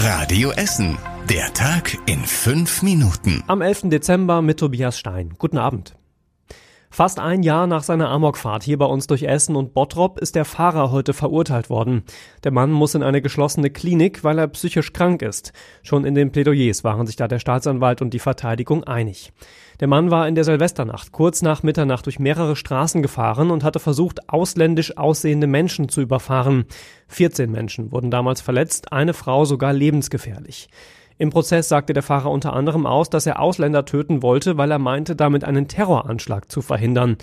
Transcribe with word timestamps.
Radio 0.00 0.52
Essen. 0.52 0.96
Der 1.28 1.52
Tag 1.54 1.98
in 2.06 2.20
fünf 2.20 2.82
Minuten. 2.82 3.42
Am 3.48 3.60
11. 3.60 3.90
Dezember 3.90 4.42
mit 4.42 4.60
Tobias 4.60 4.96
Stein. 4.96 5.34
Guten 5.38 5.58
Abend. 5.58 5.96
Fast 6.90 7.20
ein 7.20 7.42
Jahr 7.42 7.66
nach 7.66 7.82
seiner 7.82 8.08
Amokfahrt 8.08 8.62
hier 8.62 8.78
bei 8.78 8.86
uns 8.86 9.06
durch 9.06 9.22
Essen 9.22 9.56
und 9.56 9.74
Bottrop 9.74 10.18
ist 10.18 10.34
der 10.34 10.46
Fahrer 10.46 10.90
heute 10.90 11.12
verurteilt 11.12 11.68
worden. 11.68 12.02
Der 12.44 12.50
Mann 12.50 12.72
muss 12.72 12.94
in 12.94 13.02
eine 13.02 13.20
geschlossene 13.20 13.70
Klinik, 13.70 14.24
weil 14.24 14.38
er 14.38 14.48
psychisch 14.48 14.92
krank 14.92 15.22
ist. 15.22 15.52
Schon 15.82 16.04
in 16.04 16.14
den 16.14 16.32
Plädoyers 16.32 16.84
waren 16.84 17.06
sich 17.06 17.16
da 17.16 17.28
der 17.28 17.38
Staatsanwalt 17.38 18.00
und 18.00 18.14
die 18.14 18.18
Verteidigung 18.18 18.84
einig. 18.84 19.32
Der 19.80 19.86
Mann 19.86 20.10
war 20.10 20.26
in 20.26 20.34
der 20.34 20.44
Silvesternacht 20.44 21.12
kurz 21.12 21.42
nach 21.42 21.62
Mitternacht 21.62 22.06
durch 22.06 22.18
mehrere 22.18 22.56
Straßen 22.56 23.02
gefahren 23.02 23.50
und 23.50 23.64
hatte 23.64 23.78
versucht, 23.78 24.28
ausländisch 24.28 24.96
aussehende 24.96 25.46
Menschen 25.46 25.88
zu 25.88 26.00
überfahren. 26.00 26.64
14 27.08 27.50
Menschen 27.50 27.92
wurden 27.92 28.10
damals 28.10 28.40
verletzt, 28.40 28.92
eine 28.92 29.14
Frau 29.14 29.44
sogar 29.44 29.72
lebensgefährlich. 29.72 30.68
Im 31.20 31.30
Prozess 31.30 31.68
sagte 31.68 31.92
der 31.92 32.04
Fahrer 32.04 32.30
unter 32.30 32.52
anderem 32.52 32.86
aus, 32.86 33.10
dass 33.10 33.26
er 33.26 33.40
Ausländer 33.40 33.84
töten 33.84 34.22
wollte, 34.22 34.56
weil 34.56 34.70
er 34.70 34.78
meinte, 34.78 35.16
damit 35.16 35.42
einen 35.42 35.66
Terroranschlag 35.66 36.48
zu 36.48 36.62
verhindern. 36.62 37.16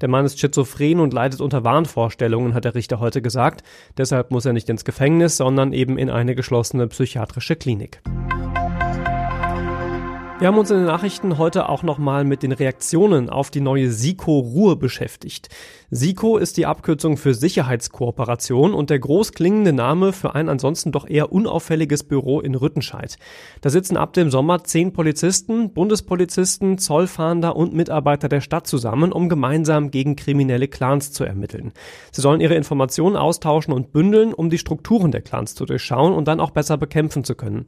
Der 0.00 0.08
Mann 0.08 0.24
ist 0.24 0.38
schizophren 0.38 1.00
und 1.00 1.12
leidet 1.12 1.40
unter 1.40 1.64
Wahnvorstellungen, 1.64 2.54
hat 2.54 2.64
der 2.64 2.76
Richter 2.76 3.00
heute 3.00 3.20
gesagt. 3.20 3.64
Deshalb 3.98 4.30
muss 4.30 4.46
er 4.46 4.52
nicht 4.52 4.68
ins 4.68 4.84
Gefängnis, 4.84 5.36
sondern 5.36 5.72
eben 5.72 5.98
in 5.98 6.10
eine 6.10 6.36
geschlossene 6.36 6.86
psychiatrische 6.86 7.56
Klinik. 7.56 8.00
Wir 10.40 10.48
haben 10.48 10.56
uns 10.56 10.70
in 10.70 10.78
den 10.78 10.86
Nachrichten 10.86 11.36
heute 11.36 11.68
auch 11.68 11.82
nochmal 11.82 12.24
mit 12.24 12.42
den 12.42 12.52
Reaktionen 12.52 13.28
auf 13.28 13.50
die 13.50 13.60
neue 13.60 13.90
SIKO-Ruhe 13.90 14.76
beschäftigt. 14.76 15.50
SIKO 15.90 16.38
ist 16.38 16.56
die 16.56 16.64
Abkürzung 16.64 17.18
für 17.18 17.34
Sicherheitskooperation 17.34 18.72
und 18.72 18.88
der 18.88 19.00
großklingende 19.00 19.74
Name 19.74 20.14
für 20.14 20.34
ein 20.34 20.48
ansonsten 20.48 20.92
doch 20.92 21.06
eher 21.06 21.30
unauffälliges 21.30 22.04
Büro 22.04 22.40
in 22.40 22.54
Rüttenscheid. 22.54 23.18
Da 23.60 23.68
sitzen 23.68 23.98
ab 23.98 24.14
dem 24.14 24.30
Sommer 24.30 24.64
zehn 24.64 24.94
Polizisten, 24.94 25.74
Bundespolizisten, 25.74 26.78
Zollfahnder 26.78 27.54
und 27.54 27.74
Mitarbeiter 27.74 28.30
der 28.30 28.40
Stadt 28.40 28.66
zusammen, 28.66 29.12
um 29.12 29.28
gemeinsam 29.28 29.90
gegen 29.90 30.16
kriminelle 30.16 30.68
Clans 30.68 31.12
zu 31.12 31.24
ermitteln. 31.24 31.72
Sie 32.12 32.22
sollen 32.22 32.40
ihre 32.40 32.54
Informationen 32.54 33.16
austauschen 33.16 33.74
und 33.74 33.92
bündeln, 33.92 34.32
um 34.32 34.48
die 34.48 34.56
Strukturen 34.56 35.12
der 35.12 35.20
Clans 35.20 35.54
zu 35.54 35.66
durchschauen 35.66 36.14
und 36.14 36.28
dann 36.28 36.40
auch 36.40 36.52
besser 36.52 36.78
bekämpfen 36.78 37.24
zu 37.24 37.34
können. 37.34 37.66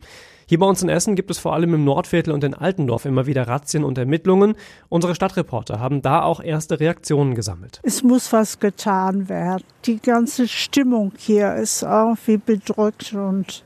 Hier 0.52 0.58
bei 0.58 0.66
uns 0.66 0.82
in 0.82 0.90
Essen 0.90 1.14
gibt 1.14 1.30
es 1.30 1.38
vor 1.38 1.54
allem 1.54 1.72
im 1.72 1.82
Nordviertel 1.82 2.30
und 2.30 2.44
in 2.44 2.52
Altendorf 2.52 3.06
immer 3.06 3.24
wieder 3.24 3.48
Razzien 3.48 3.84
und 3.84 3.96
Ermittlungen. 3.96 4.54
Unsere 4.90 5.14
Stadtreporter 5.14 5.80
haben 5.80 6.02
da 6.02 6.20
auch 6.20 6.42
erste 6.42 6.78
Reaktionen 6.78 7.34
gesammelt. 7.34 7.80
Es 7.82 8.02
muss 8.02 8.34
was 8.34 8.60
getan 8.60 9.30
werden. 9.30 9.64
Die 9.86 9.98
ganze 9.98 10.46
Stimmung 10.48 11.12
hier 11.16 11.54
ist 11.54 11.82
irgendwie 11.82 12.36
bedrückt 12.36 13.14
und 13.14 13.64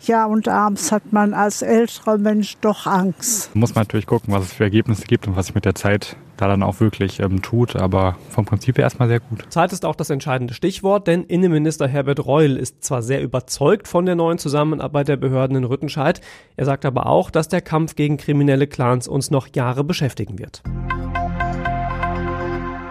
ja, 0.00 0.26
und 0.26 0.48
abends 0.48 0.90
hat 0.90 1.12
man 1.12 1.32
als 1.32 1.62
älterer 1.62 2.18
Mensch 2.18 2.56
doch 2.60 2.86
Angst. 2.86 3.54
Muss 3.54 3.76
man 3.76 3.82
natürlich 3.82 4.06
gucken, 4.06 4.34
was 4.34 4.46
es 4.46 4.52
für 4.52 4.64
Ergebnisse 4.64 5.04
gibt 5.04 5.28
und 5.28 5.36
was 5.36 5.46
sich 5.46 5.54
mit 5.54 5.64
der 5.64 5.76
Zeit 5.76 6.16
da 6.36 6.48
dann 6.48 6.62
auch 6.62 6.80
wirklich 6.80 7.20
ähm, 7.20 7.42
tut, 7.42 7.76
aber 7.76 8.16
vom 8.30 8.44
Prinzip 8.44 8.78
her 8.78 8.84
erstmal 8.84 9.08
sehr 9.08 9.20
gut. 9.20 9.44
Zeit 9.48 9.72
ist 9.72 9.84
auch 9.84 9.96
das 9.96 10.10
entscheidende 10.10 10.54
Stichwort, 10.54 11.06
denn 11.06 11.24
Innenminister 11.24 11.88
Herbert 11.88 12.24
Reul 12.24 12.56
ist 12.56 12.84
zwar 12.84 13.02
sehr 13.02 13.22
überzeugt 13.22 13.88
von 13.88 14.06
der 14.06 14.14
neuen 14.14 14.38
Zusammenarbeit 14.38 15.08
der 15.08 15.16
Behörden 15.16 15.56
in 15.56 15.64
Rüttenscheid, 15.64 16.20
er 16.56 16.64
sagt 16.64 16.84
aber 16.84 17.06
auch, 17.06 17.30
dass 17.30 17.48
der 17.48 17.60
Kampf 17.60 17.94
gegen 17.94 18.16
kriminelle 18.16 18.66
Clans 18.66 19.08
uns 19.08 19.30
noch 19.30 19.48
Jahre 19.54 19.84
beschäftigen 19.84 20.38
wird. 20.38 20.62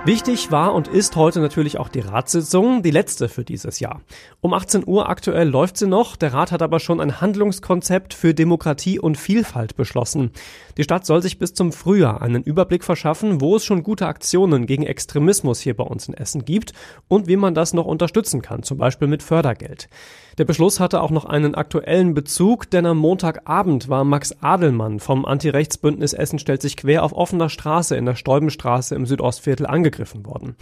Wichtig 0.06 0.52
war 0.52 0.76
und 0.76 0.88
ist 0.88 1.16
heute 1.16 1.40
natürlich 1.40 1.80
auch 1.80 1.90
die 1.90 2.02
Ratssitzung, 2.02 2.84
die 2.84 2.92
letzte 2.92 3.28
für 3.28 3.44
dieses 3.44 3.80
Jahr. 3.80 4.02
Um 4.40 4.54
18 4.54 4.84
Uhr 4.86 5.10
aktuell 5.10 5.50
läuft 5.50 5.78
sie 5.78 5.88
noch, 5.88 6.16
der 6.16 6.32
Rat 6.32 6.52
hat 6.52 6.62
aber 6.62 6.80
schon 6.80 7.02
ein 7.02 7.22
Handlungskonzept 7.22 8.14
für 8.14 8.36
Demokratie 8.36 9.00
und 9.00 9.18
Vielfalt 9.18 9.76
beschlossen. 9.76 10.30
Die 10.78 10.84
Stadt 10.84 11.08
soll 11.08 11.24
sich 11.24 11.40
bis 11.40 11.56
zum 11.56 11.72
Frühjahr 11.72 12.22
einen 12.22 12.44
Überblick 12.44 12.84
verschaffen, 12.84 13.42
wo 13.42 13.56
es 13.56 13.66
schon 13.66 13.82
gute 13.82 14.06
Aktionen 14.06 14.68
gegen 14.68 14.86
Extremismus 14.86 15.60
hier 15.60 15.76
bei 15.76 15.84
uns 15.84 16.08
in 16.08 16.14
Essen 16.14 16.46
gibt 16.46 16.74
und 17.08 17.28
wie 17.28 17.36
man 17.36 17.56
das 17.56 17.74
noch 17.74 17.86
unterstützen 17.86 18.44
kann, 18.44 18.62
zum 18.62 18.78
Beispiel 18.78 19.08
mit 19.08 19.24
Fördergeld. 19.24 19.90
Der 20.38 20.46
Beschluss 20.46 20.80
hatte 20.80 21.02
auch 21.02 21.12
noch 21.12 21.26
einen 21.26 21.56
aktuellen 21.56 22.14
Bezug, 22.14 22.70
denn 22.70 22.86
am 22.86 22.98
Montagabend 22.98 23.90
war 23.90 24.04
Max 24.04 24.36
Adelmann 24.42 25.00
vom 25.00 25.26
Anti-Rechts-Bündnis 25.26 26.14
Essen 26.14 26.38
stellt 26.38 26.62
sich 26.62 26.78
quer 26.78 27.04
auf 27.04 27.14
offener 27.14 27.50
Straße 27.50 27.96
in 27.96 28.06
der 28.06 28.16
Stolbenstraße 28.16 28.94
im 28.94 29.08
Südostviertel 29.08 29.66
angegriffen 29.96 30.26
worden. 30.26 30.56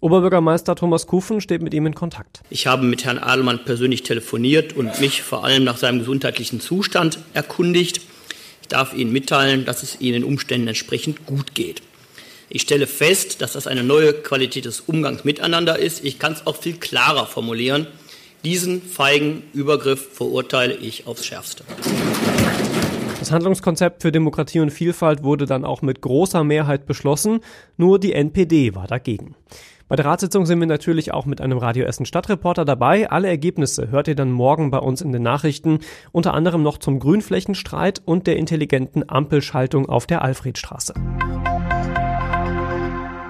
Oberbürgermeister 0.00 0.76
Thomas 0.76 1.06
Kufen 1.06 1.40
steht 1.40 1.62
mit 1.62 1.72
ihm 1.74 1.86
in 1.86 1.94
Kontakt. 1.94 2.40
Ich 2.50 2.66
habe 2.66 2.84
mit 2.84 3.04
Herrn 3.04 3.18
Adelmann 3.18 3.64
persönlich 3.64 4.02
telefoniert 4.02 4.74
und 4.74 5.00
mich 5.00 5.22
vor 5.22 5.44
allem 5.44 5.64
nach 5.64 5.78
seinem 5.78 6.00
gesundheitlichen 6.00 6.60
Zustand 6.60 7.18
erkundigt. 7.32 8.02
Ich 8.60 8.68
darf 8.68 8.94
Ihnen 8.94 9.12
mitteilen, 9.12 9.64
dass 9.64 9.82
es 9.82 10.00
Ihnen 10.00 10.22
den 10.22 10.24
Umständen 10.24 10.68
entsprechend 10.68 11.24
gut 11.26 11.54
geht. 11.54 11.82
Ich 12.48 12.62
stelle 12.62 12.86
fest, 12.86 13.40
dass 13.42 13.52
das 13.52 13.66
eine 13.66 13.82
neue 13.82 14.12
Qualität 14.12 14.66
des 14.66 14.80
Umgangs 14.80 15.24
miteinander 15.24 15.78
ist. 15.78 16.04
Ich 16.04 16.18
kann 16.18 16.34
es 16.34 16.46
auch 16.46 16.56
viel 16.56 16.76
klarer 16.76 17.26
formulieren. 17.26 17.86
Diesen 18.44 18.82
feigen 18.82 19.42
Übergriff 19.54 20.14
verurteile 20.14 20.76
ich 20.76 21.06
aufs 21.06 21.24
Schärfste. 21.26 21.64
Das 23.26 23.32
Handlungskonzept 23.32 24.02
für 24.02 24.12
Demokratie 24.12 24.60
und 24.60 24.70
Vielfalt 24.70 25.24
wurde 25.24 25.46
dann 25.46 25.64
auch 25.64 25.82
mit 25.82 26.00
großer 26.00 26.44
Mehrheit 26.44 26.86
beschlossen, 26.86 27.40
nur 27.76 27.98
die 27.98 28.12
NPD 28.12 28.76
war 28.76 28.86
dagegen. 28.86 29.34
Bei 29.88 29.96
der 29.96 30.04
Ratssitzung 30.04 30.46
sind 30.46 30.60
wir 30.60 30.68
natürlich 30.68 31.12
auch 31.12 31.26
mit 31.26 31.40
einem 31.40 31.58
Radio 31.58 31.86
Essen 31.86 32.06
Stadtreporter 32.06 32.64
dabei. 32.64 33.10
Alle 33.10 33.26
Ergebnisse 33.26 33.90
hört 33.90 34.06
ihr 34.06 34.14
dann 34.14 34.30
morgen 34.30 34.70
bei 34.70 34.78
uns 34.78 35.00
in 35.00 35.10
den 35.10 35.22
Nachrichten, 35.22 35.80
unter 36.12 36.34
anderem 36.34 36.62
noch 36.62 36.78
zum 36.78 37.00
Grünflächenstreit 37.00 38.00
und 38.04 38.28
der 38.28 38.36
intelligenten 38.36 39.08
Ampelschaltung 39.08 39.88
auf 39.88 40.06
der 40.06 40.22
Alfredstraße. 40.22 40.94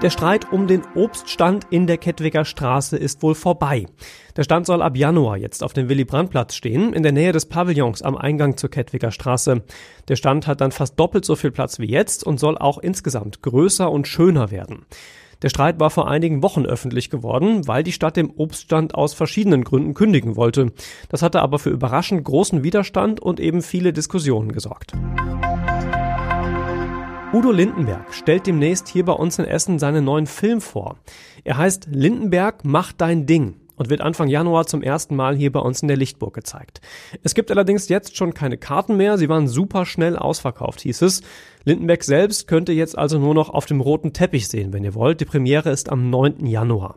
Der 0.03 0.11
Streit 0.11 0.51
um 0.53 0.67
den 0.67 0.83
Obststand 0.93 1.65
in 1.71 1.87
der 1.87 1.97
Kettwiger 1.97 2.45
Straße 2.45 2.95
ist 2.97 3.23
wohl 3.23 3.33
vorbei. 3.33 3.87
Der 4.35 4.43
Stand 4.43 4.67
soll 4.67 4.83
ab 4.83 4.95
Januar 4.95 5.37
jetzt 5.37 5.63
auf 5.63 5.73
dem 5.73 5.89
Willy-Brandt-Platz 5.89 6.53
stehen, 6.53 6.93
in 6.93 7.01
der 7.01 7.11
Nähe 7.11 7.31
des 7.31 7.47
Pavillons 7.47 8.03
am 8.03 8.15
Eingang 8.15 8.57
zur 8.57 8.69
Kettwiger 8.69 9.09
Straße. 9.09 9.63
Der 10.07 10.15
Stand 10.15 10.45
hat 10.45 10.61
dann 10.61 10.71
fast 10.71 10.99
doppelt 10.99 11.25
so 11.25 11.35
viel 11.35 11.49
Platz 11.49 11.79
wie 11.79 11.89
jetzt 11.89 12.23
und 12.23 12.39
soll 12.39 12.59
auch 12.59 12.77
insgesamt 12.77 13.41
größer 13.41 13.89
und 13.89 14.07
schöner 14.07 14.51
werden. 14.51 14.85
Der 15.41 15.49
Streit 15.49 15.79
war 15.79 15.89
vor 15.89 16.07
einigen 16.07 16.43
Wochen 16.43 16.67
öffentlich 16.67 17.09
geworden, 17.09 17.67
weil 17.67 17.81
die 17.81 17.91
Stadt 17.91 18.17
dem 18.17 18.31
Obststand 18.35 18.93
aus 18.93 19.15
verschiedenen 19.15 19.63
Gründen 19.63 19.95
kündigen 19.95 20.35
wollte. 20.35 20.73
Das 21.09 21.23
hatte 21.23 21.41
aber 21.41 21.57
für 21.57 21.71
überraschend 21.71 22.23
großen 22.23 22.63
Widerstand 22.63 23.19
und 23.19 23.39
eben 23.39 23.63
viele 23.63 23.93
Diskussionen 23.93 24.51
gesorgt. 24.51 24.93
Udo 27.33 27.51
Lindenberg 27.51 28.13
stellt 28.13 28.47
demnächst 28.47 28.87
hier 28.87 29.03
bei 29.03 29.11
uns 29.11 29.37
in 29.37 29.43
Essen 29.43 29.79
seinen 29.79 30.05
neuen 30.05 30.27
Film 30.27 30.61
vor. 30.61 30.95
Er 31.43 31.57
heißt 31.57 31.89
Lindenberg 31.91 32.63
macht 32.63 33.01
dein 33.01 33.25
Ding 33.25 33.59
und 33.75 33.89
wird 33.89 33.99
Anfang 33.99 34.29
Januar 34.29 34.65
zum 34.65 34.81
ersten 34.81 35.13
Mal 35.17 35.35
hier 35.35 35.51
bei 35.51 35.59
uns 35.59 35.81
in 35.81 35.89
der 35.89 35.97
Lichtburg 35.97 36.33
gezeigt. 36.33 36.79
Es 37.23 37.35
gibt 37.35 37.51
allerdings 37.51 37.89
jetzt 37.89 38.15
schon 38.15 38.33
keine 38.33 38.57
Karten 38.57 38.95
mehr, 38.95 39.17
sie 39.17 39.27
waren 39.27 39.49
super 39.49 39.85
schnell 39.85 40.15
ausverkauft, 40.15 40.79
hieß 40.81 41.01
es. 41.01 41.21
Lindenberg 41.67 42.01
selbst 42.05 42.47
könnt 42.47 42.69
ihr 42.69 42.75
jetzt 42.75 42.97
also 42.97 43.19
nur 43.19 43.33
noch 43.33 43.49
auf 43.49 43.65
dem 43.65 43.81
roten 43.81 44.13
Teppich 44.13 44.47
sehen, 44.47 44.71
wenn 44.71 44.85
ihr 44.85 44.95
wollt. 44.95 45.19
Die 45.19 45.25
Premiere 45.25 45.69
ist 45.69 45.89
am 45.89 46.09
9. 46.09 46.45
Januar. 46.45 46.95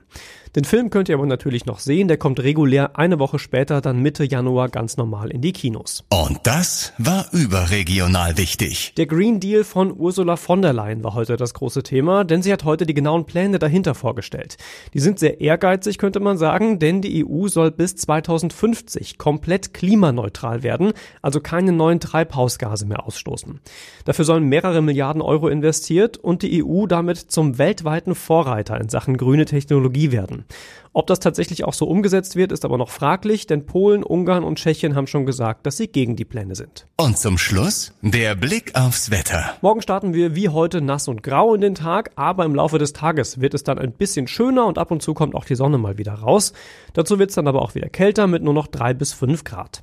Den 0.56 0.64
Film 0.64 0.90
könnt 0.90 1.08
ihr 1.08 1.14
aber 1.14 1.26
natürlich 1.26 1.64
noch 1.64 1.78
sehen, 1.78 2.08
der 2.08 2.16
kommt 2.16 2.40
regulär 2.40 2.98
eine 2.98 3.20
Woche 3.20 3.38
später, 3.38 3.80
dann 3.80 4.00
Mitte 4.00 4.24
Januar 4.24 4.68
ganz 4.68 4.96
normal 4.96 5.30
in 5.30 5.40
die 5.40 5.52
Kinos. 5.52 6.04
Und 6.08 6.40
das 6.42 6.92
war 6.98 7.26
überregional 7.30 8.36
wichtig. 8.36 8.92
Der 8.96 9.06
Green 9.06 9.38
Deal 9.38 9.62
von 9.62 9.96
Ursula 9.96 10.34
von 10.34 10.60
der 10.60 10.72
Leyen 10.72 11.04
war 11.04 11.14
heute 11.14 11.36
das 11.36 11.54
große 11.54 11.84
Thema, 11.84 12.24
denn 12.24 12.42
sie 12.42 12.52
hat 12.52 12.64
heute 12.64 12.84
die 12.84 12.94
genauen 12.94 13.26
Pläne 13.26 13.60
dahinter 13.60 13.94
vorgestellt. 13.94 14.56
Die 14.92 14.98
sind 14.98 15.20
sehr 15.20 15.40
ehrgeizig, 15.40 15.98
könnte 15.98 16.18
man 16.18 16.36
sagen, 16.36 16.80
denn 16.80 17.00
die 17.00 17.24
EU 17.24 17.46
soll 17.46 17.70
bis 17.70 17.94
2050 17.94 19.18
komplett 19.18 19.72
klimaneutral 19.72 20.64
werden, 20.64 20.94
also 21.22 21.38
keine 21.38 21.70
neuen 21.70 22.00
Treibhausgase 22.00 22.86
mehr 22.86 23.06
ausstoßen. 23.06 23.60
Dafür 24.04 24.24
sollen 24.24 24.48
mehrere 24.62 24.82
Milliarden 24.82 25.22
Euro 25.22 25.48
investiert 25.48 26.18
und 26.18 26.42
die 26.42 26.62
EU 26.62 26.84
damit 26.84 27.16
zum 27.16 27.56
weltweiten 27.56 28.14
Vorreiter 28.14 28.78
in 28.78 28.90
Sachen 28.90 29.16
grüne 29.16 29.46
Technologie 29.46 30.12
werden. 30.12 30.44
Ob 30.92 31.06
das 31.06 31.18
tatsächlich 31.18 31.64
auch 31.64 31.72
so 31.72 31.86
umgesetzt 31.86 32.36
wird, 32.36 32.52
ist 32.52 32.66
aber 32.66 32.76
noch 32.76 32.90
fraglich, 32.90 33.46
denn 33.46 33.64
Polen, 33.64 34.02
Ungarn 34.02 34.44
und 34.44 34.56
Tschechien 34.56 34.96
haben 34.96 35.06
schon 35.06 35.24
gesagt, 35.24 35.64
dass 35.64 35.78
sie 35.78 35.88
gegen 35.88 36.14
die 36.14 36.26
Pläne 36.26 36.56
sind. 36.56 36.86
Und 36.98 37.16
zum 37.16 37.38
Schluss 37.38 37.94
der 38.02 38.34
Blick 38.34 38.74
aufs 38.74 39.10
Wetter. 39.10 39.54
Morgen 39.62 39.80
starten 39.80 40.12
wir 40.12 40.34
wie 40.34 40.50
heute 40.50 40.82
nass 40.82 41.08
und 41.08 41.22
grau 41.22 41.54
in 41.54 41.62
den 41.62 41.74
Tag, 41.74 42.10
aber 42.16 42.44
im 42.44 42.54
Laufe 42.54 42.78
des 42.78 42.92
Tages 42.92 43.40
wird 43.40 43.54
es 43.54 43.64
dann 43.64 43.78
ein 43.78 43.92
bisschen 43.92 44.26
schöner 44.26 44.66
und 44.66 44.76
ab 44.76 44.90
und 44.90 45.00
zu 45.00 45.14
kommt 45.14 45.34
auch 45.34 45.46
die 45.46 45.56
Sonne 45.56 45.78
mal 45.78 45.96
wieder 45.96 46.14
raus. 46.14 46.52
Dazu 46.92 47.18
wird 47.18 47.30
es 47.30 47.36
dann 47.36 47.48
aber 47.48 47.62
auch 47.62 47.74
wieder 47.74 47.88
kälter 47.88 48.26
mit 48.26 48.42
nur 48.42 48.54
noch 48.54 48.66
drei 48.66 48.92
bis 48.92 49.14
fünf 49.14 49.44
Grad. 49.44 49.80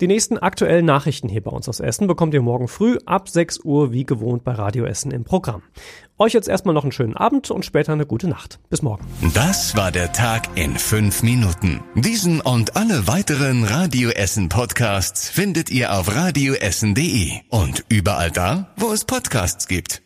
Die 0.00 0.06
nächsten 0.06 0.38
aktuellen 0.38 0.84
Nachrichten 0.84 1.28
hier 1.28 1.42
bei 1.42 1.50
uns 1.50 1.68
aus 1.68 1.80
Essen 1.80 2.06
bekommt 2.06 2.34
ihr 2.34 2.42
morgen 2.42 2.68
früh 2.68 2.98
ab 3.04 3.28
6 3.28 3.60
Uhr 3.64 3.92
wie 3.92 4.04
gewohnt 4.04 4.44
bei 4.44 4.52
Radio 4.52 4.84
Essen 4.84 5.10
im 5.10 5.24
Programm. 5.24 5.62
Euch 6.18 6.32
jetzt 6.32 6.48
erstmal 6.48 6.74
noch 6.74 6.82
einen 6.82 6.92
schönen 6.92 7.16
Abend 7.16 7.50
und 7.50 7.64
später 7.64 7.92
eine 7.92 8.06
gute 8.06 8.28
Nacht. 8.28 8.58
Bis 8.70 8.82
morgen. 8.82 9.04
Das 9.34 9.76
war 9.76 9.92
der 9.92 10.12
Tag 10.12 10.48
in 10.56 10.76
fünf 10.76 11.22
Minuten. 11.22 11.80
Diesen 11.94 12.40
und 12.40 12.76
alle 12.76 13.06
weiteren 13.06 13.64
Radio 13.64 14.10
Essen 14.10 14.48
Podcasts 14.48 15.28
findet 15.28 15.70
ihr 15.70 15.92
auf 15.92 16.14
radioessen.de 16.14 17.32
und 17.50 17.84
überall 17.88 18.30
da, 18.30 18.72
wo 18.76 18.92
es 18.92 19.04
Podcasts 19.04 19.68
gibt. 19.68 20.02